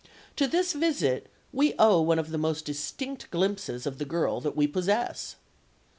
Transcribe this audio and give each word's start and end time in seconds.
To 0.35 0.47
this 0.47 0.73
visit 0.73 1.29
we 1.53 1.75
owe 1.77 2.01
one 2.01 2.17
of 2.17 2.31
the 2.31 2.39
most 2.39 2.65
distinct 2.65 3.29
glimpses 3.29 3.85
of 3.85 3.99
the 3.99 4.03
girl 4.05 4.41
that 4.41 4.55
we 4.55 4.65
possess. 4.65 5.35